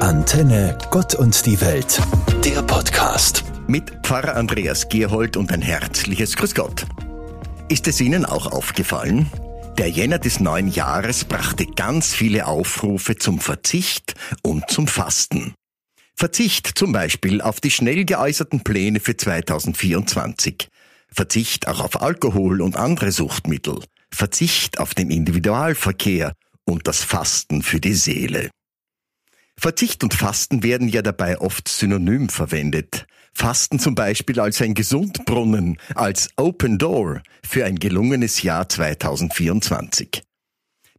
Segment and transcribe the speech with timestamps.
[0.00, 2.00] Antenne Gott und die Welt,
[2.44, 3.44] der Podcast.
[3.66, 6.84] Mit Pfarrer Andreas Gerhold und ein herzliches Grüß Gott.
[7.68, 9.30] Ist es Ihnen auch aufgefallen?
[9.78, 15.54] Der Jänner des neuen Jahres brachte ganz viele Aufrufe zum Verzicht und zum Fasten.
[16.16, 20.68] Verzicht zum Beispiel auf die schnell geäußerten Pläne für 2024.
[21.10, 23.78] Verzicht auch auf Alkohol und andere Suchtmittel.
[24.12, 26.32] Verzicht auf den Individualverkehr
[26.64, 28.50] und das Fasten für die Seele.
[29.58, 33.06] Verzicht und Fasten werden ja dabei oft synonym verwendet.
[33.32, 40.22] Fasten zum Beispiel als ein Gesundbrunnen, als Open Door für ein gelungenes Jahr 2024.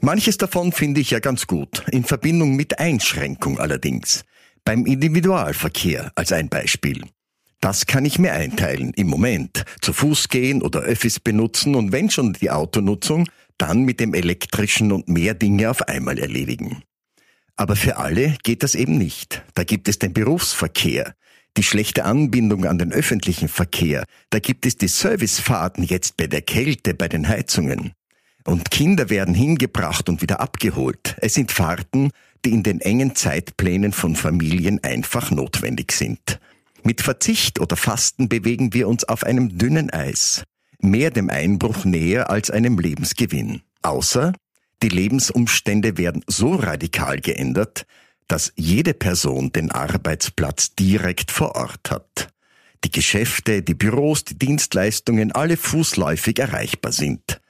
[0.02, 4.24] Manches davon finde ich ja ganz gut, in Verbindung mit Einschränkung allerdings.
[4.66, 7.04] Beim Individualverkehr als ein Beispiel.
[7.62, 9.64] Das kann ich mir einteilen im Moment.
[9.82, 14.92] Zu Fuß gehen oder Öffis benutzen und wenn schon die Autonutzung, dann mit dem elektrischen
[14.92, 16.84] und mehr Dinge auf einmal erledigen.
[17.56, 19.44] Aber für alle geht das eben nicht.
[19.54, 21.14] Da gibt es den Berufsverkehr,
[21.58, 26.42] die schlechte Anbindung an den öffentlichen Verkehr, da gibt es die Servicefahrten jetzt bei der
[26.42, 27.94] Kälte, bei den Heizungen.
[28.44, 31.16] Und Kinder werden hingebracht und wieder abgeholt.
[31.20, 32.12] Es sind Fahrten,
[32.44, 36.40] die in den engen Zeitplänen von Familien einfach notwendig sind.
[36.84, 40.44] Mit Verzicht oder Fasten bewegen wir uns auf einem dünnen Eis,
[40.80, 43.62] mehr dem Einbruch näher als einem Lebensgewinn.
[43.82, 44.34] Außer
[44.84, 47.86] die Lebensumstände werden so radikal geändert,
[48.28, 52.30] dass jede Person den Arbeitsplatz direkt vor Ort hat.
[52.84, 57.42] Die Geschäfte, die Büros, die Dienstleistungen alle fußläufig erreichbar sind.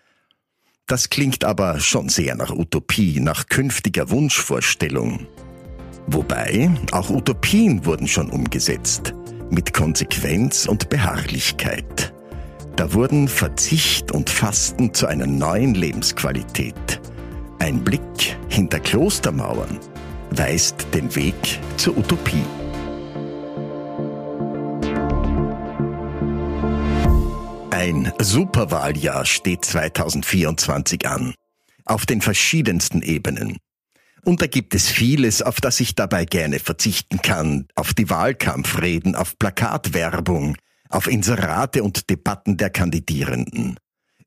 [0.88, 5.28] Das klingt aber schon sehr nach Utopie, nach künftiger Wunschvorstellung.
[6.08, 9.14] Wobei auch Utopien wurden schon umgesetzt,
[9.50, 12.14] mit Konsequenz und Beharrlichkeit.
[12.76, 17.02] Da wurden Verzicht und Fasten zu einer neuen Lebensqualität.
[17.66, 19.80] Ein Blick hinter Klostermauern
[20.30, 21.33] weist den Weg
[21.77, 22.44] zur Utopie.
[27.71, 31.33] Ein Superwahljahr steht 2024 an.
[31.86, 33.58] Auf den verschiedensten Ebenen.
[34.23, 37.65] Und da gibt es vieles, auf das ich dabei gerne verzichten kann.
[37.73, 40.55] Auf die Wahlkampfreden, auf Plakatwerbung,
[40.89, 43.80] auf Inserate und Debatten der Kandidierenden.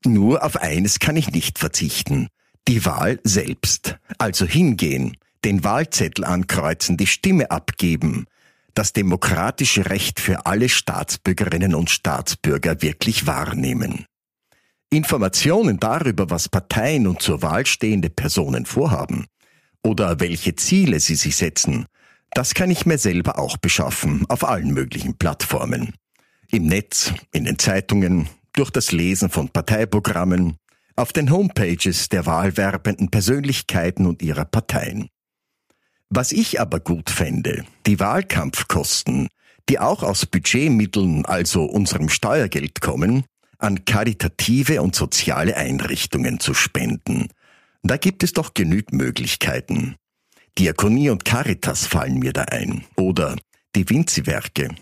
[0.04, 2.27] Nur auf eines kann ich nicht verzichten.
[2.69, 3.97] Die Wahl selbst.
[4.19, 8.27] Also hingehen, den Wahlzettel ankreuzen, die Stimme abgeben,
[8.75, 14.05] das demokratische Recht für alle Staatsbürgerinnen und Staatsbürger wirklich wahrnehmen.
[14.91, 19.28] Informationen darüber, was Parteien und zur Wahl stehende Personen vorhaben
[19.83, 21.87] oder welche Ziele sie sich setzen,
[22.33, 25.95] das kann ich mir selber auch beschaffen auf allen möglichen Plattformen.
[26.51, 30.59] Im Netz, in den Zeitungen, durch das Lesen von Parteiprogrammen,
[30.98, 35.09] auf den Homepages der wahlwerbenden Persönlichkeiten und ihrer Parteien.
[36.10, 39.28] Was ich aber gut fände, die Wahlkampfkosten,
[39.69, 43.25] die auch aus Budgetmitteln, also unserem Steuergeld kommen,
[43.59, 47.28] an karitative und soziale Einrichtungen zu spenden.
[47.82, 49.97] Da gibt es doch genügend Möglichkeiten.
[50.59, 52.84] Diakonie und Caritas fallen mir da ein.
[52.97, 53.36] Oder
[53.76, 54.75] die Vinzi-Werke.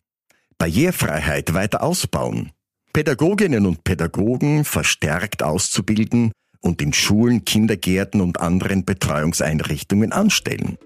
[0.59, 2.53] Barrierefreiheit weiter ausbauen.
[2.97, 10.79] Pädagoginnen und Pädagogen verstärkt auszubilden und in Schulen, Kindergärten und anderen Betreuungseinrichtungen anstellen.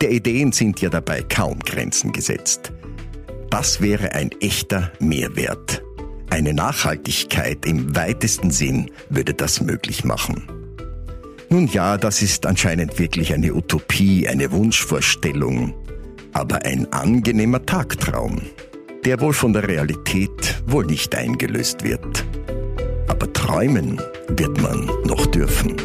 [0.00, 2.72] Der Ideen sind ja dabei kaum Grenzen gesetzt.
[3.50, 5.82] Das wäre ein echter Mehrwert.
[6.30, 10.44] Eine Nachhaltigkeit im weitesten Sinn würde das möglich machen.
[11.50, 15.74] Nun ja, das ist anscheinend wirklich eine Utopie, eine Wunschvorstellung,
[16.32, 18.40] aber ein angenehmer Tagtraum
[19.08, 22.26] der wohl von der Realität wohl nicht eingelöst wird.
[23.08, 23.96] Aber träumen
[24.28, 25.76] wird man noch dürfen.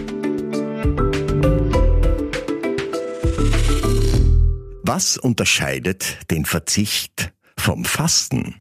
[4.81, 8.55] Was unterscheidet den Verzicht vom Fasten?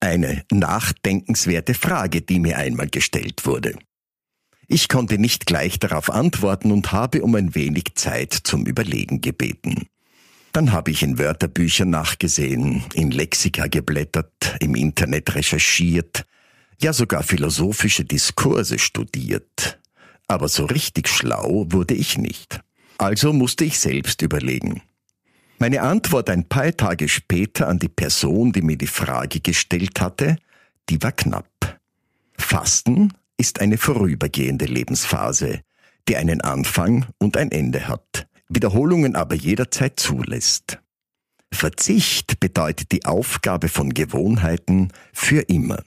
[0.00, 3.78] Eine nachdenkenswerte Frage, die mir einmal gestellt wurde.
[4.66, 9.86] Ich konnte nicht gleich darauf antworten und habe um ein wenig Zeit zum Überlegen gebeten.
[10.52, 16.24] Dann habe ich in Wörterbüchern nachgesehen, in Lexika geblättert, im Internet recherchiert,
[16.80, 19.78] ja sogar philosophische Diskurse studiert.
[20.26, 22.60] Aber so richtig schlau wurde ich nicht.
[22.98, 24.82] Also musste ich selbst überlegen.
[25.58, 30.36] Meine Antwort ein paar Tage später an die Person, die mir die Frage gestellt hatte,
[30.88, 31.80] die war knapp.
[32.36, 35.62] Fasten ist eine vorübergehende Lebensphase,
[36.08, 38.27] die einen Anfang und ein Ende hat.
[38.48, 40.78] Wiederholungen aber jederzeit zulässt.
[41.52, 45.82] Verzicht bedeutet die Aufgabe von Gewohnheiten für immer.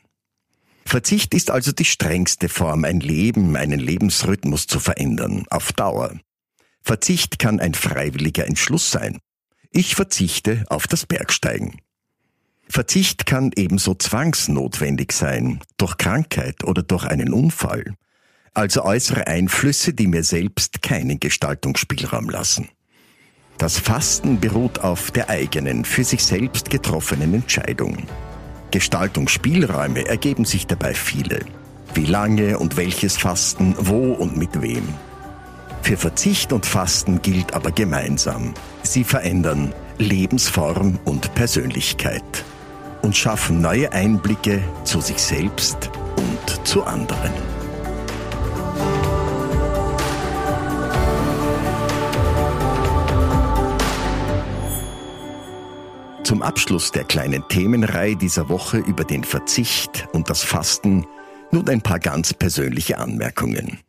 [0.85, 6.19] Verzicht ist also die strengste Form, ein Leben, einen Lebensrhythmus zu verändern, auf Dauer.
[6.81, 9.19] Verzicht kann ein freiwilliger Entschluss sein.
[9.71, 11.79] Ich verzichte auf das Bergsteigen.
[12.67, 17.95] Verzicht kann ebenso zwangsnotwendig sein, durch Krankheit oder durch einen Unfall,
[18.53, 22.69] also äußere Einflüsse, die mir selbst keinen Gestaltungsspielraum lassen.
[23.57, 28.07] Das Fasten beruht auf der eigenen, für sich selbst getroffenen Entscheidung.
[28.71, 31.39] Gestaltungsspielräume ergeben sich dabei viele.
[31.93, 34.87] Wie lange und welches Fasten, wo und mit wem.
[35.81, 38.53] Für Verzicht und Fasten gilt aber gemeinsam.
[38.83, 42.45] Sie verändern Lebensform und Persönlichkeit
[43.01, 47.50] und schaffen neue Einblicke zu sich selbst und zu anderen.
[56.23, 61.05] Zum Abschluss der kleinen Themenreihe dieser Woche über den Verzicht und das Fasten
[61.51, 63.79] nun ein paar ganz persönliche Anmerkungen.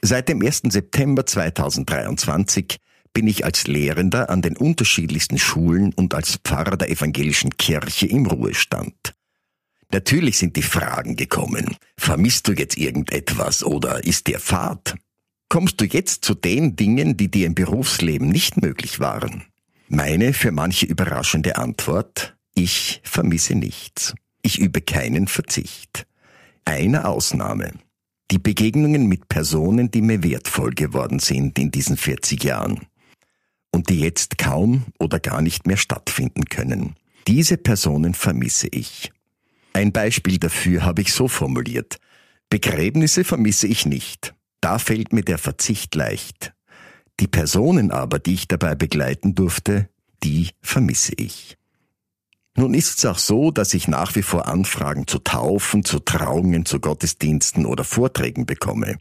[0.00, 0.62] Seit dem 1.
[0.68, 2.78] September 2023
[3.12, 8.26] bin ich als Lehrender an den unterschiedlichsten Schulen und als Pfarrer der evangelischen Kirche im
[8.26, 9.14] Ruhestand.
[9.92, 11.76] Natürlich sind die Fragen gekommen.
[11.96, 14.96] Vermisst du jetzt irgendetwas oder ist dir Fahrt?
[15.48, 19.44] Kommst du jetzt zu den Dingen, die dir im Berufsleben nicht möglich waren?
[19.94, 24.12] Meine für manche überraschende Antwort, ich vermisse nichts.
[24.42, 26.08] Ich übe keinen Verzicht.
[26.64, 27.74] Eine Ausnahme.
[28.32, 32.80] Die Begegnungen mit Personen, die mir wertvoll geworden sind in diesen 40 Jahren
[33.70, 36.96] und die jetzt kaum oder gar nicht mehr stattfinden können.
[37.28, 39.12] Diese Personen vermisse ich.
[39.74, 41.98] Ein Beispiel dafür habe ich so formuliert.
[42.50, 44.34] Begräbnisse vermisse ich nicht.
[44.60, 46.53] Da fällt mir der Verzicht leicht.
[47.20, 49.88] Die Personen aber, die ich dabei begleiten durfte,
[50.22, 51.56] die vermisse ich.
[52.56, 56.64] Nun ist es auch so, dass ich nach wie vor Anfragen zu Taufen, zu Trauungen,
[56.64, 58.98] zu Gottesdiensten oder Vorträgen bekomme.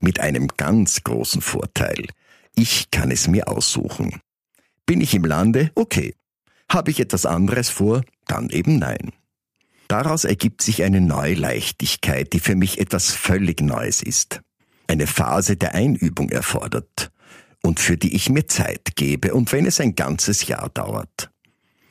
[0.00, 2.06] Mit einem ganz großen Vorteil.
[2.54, 4.20] Ich kann es mir aussuchen.
[4.86, 5.70] Bin ich im Lande?
[5.74, 6.14] Okay.
[6.68, 8.02] Habe ich etwas anderes vor?
[8.26, 9.12] Dann eben nein.
[9.88, 14.40] Daraus ergibt sich eine neue Leichtigkeit, die für mich etwas völlig Neues ist.
[14.88, 17.12] Eine Phase der Einübung erfordert
[17.66, 21.30] und für die ich mir Zeit gebe und wenn es ein ganzes Jahr dauert.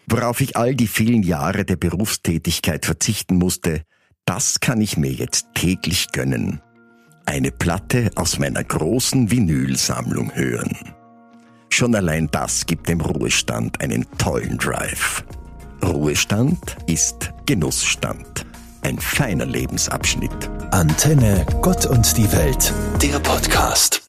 [0.07, 3.81] Worauf ich all die vielen Jahre der Berufstätigkeit verzichten musste,
[4.25, 6.61] das kann ich mir jetzt täglich gönnen
[7.25, 10.77] eine Platte aus meiner großen Vinylsammlung hören.
[11.69, 15.23] Schon allein das gibt dem Ruhestand einen tollen Drive.
[15.83, 18.45] Ruhestand ist Genussstand.
[18.81, 20.49] Ein feiner Lebensabschnitt.
[20.71, 24.01] Antenne, Gott und die Welt, der Podcast.